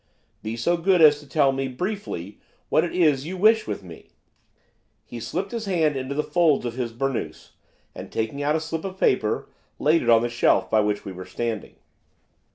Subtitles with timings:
[0.41, 4.09] 'Be so good as to tell me, briefly, what it is you wish with me.'
[5.05, 7.51] He slipped his hand into the folds of his burnoose,
[7.93, 11.11] and, taking out a slip of paper, laid it on the shelf by which we
[11.11, 11.75] were standing.